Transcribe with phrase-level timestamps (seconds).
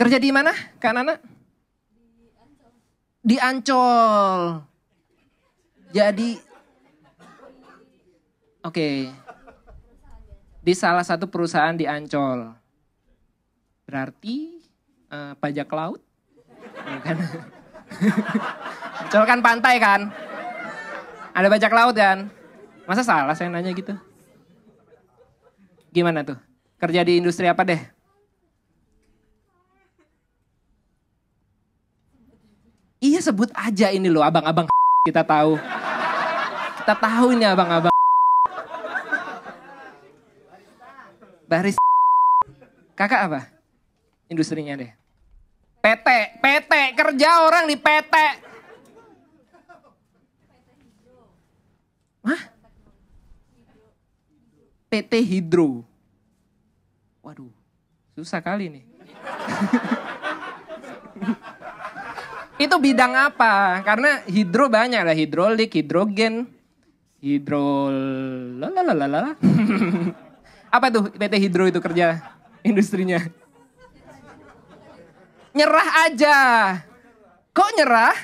[0.00, 0.48] Kerja di mana,
[0.80, 1.12] Kak Nana?
[3.20, 4.64] Di Ancol.
[5.92, 6.40] Jadi,
[8.64, 8.88] oke.
[10.64, 12.48] Di salah satu perusahaan di Ancol.
[13.84, 14.64] Berarti
[15.12, 16.00] eh, pajak laut?
[16.80, 17.16] Bukan.
[19.04, 20.08] Ancol kan pantai kan?
[21.36, 22.32] Ada bajak laut kan?
[22.88, 23.92] Masa salah saya nanya gitu?
[25.92, 26.40] Gimana tuh?
[26.80, 27.99] Kerja di industri apa deh?
[33.00, 34.68] Iya sebut aja ini loh abang-abang
[35.08, 35.56] kita tahu.
[36.84, 37.92] Kita tahu ini abang-abang.
[41.48, 41.80] Baris
[43.00, 43.40] Kakak apa?
[44.28, 44.92] Industrinya deh.
[45.80, 46.08] PT,
[46.44, 48.14] PT, kerja orang di PT.
[52.20, 52.42] Hah?
[54.92, 55.88] PT Hidro.
[57.24, 57.48] Waduh,
[58.12, 58.84] susah kali nih.
[62.60, 63.80] Itu bidang apa?
[63.80, 66.44] Karena hidro banyak lah, hidrolik, hidrogen,
[67.24, 67.88] hidro
[68.60, 69.32] lalalala.
[70.76, 72.20] apa tuh PT Hidro itu kerja
[72.60, 73.24] industrinya?
[75.56, 76.36] Nyerah aja.
[77.56, 78.14] Kok nyerah?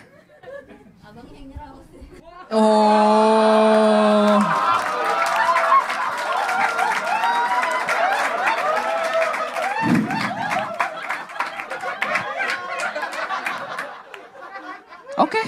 [2.53, 3.86] Oh.
[15.17, 15.43] Oke.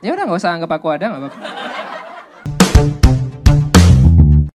[0.00, 1.65] Ya udah nggak usah anggap aku ada nggak apa-apa.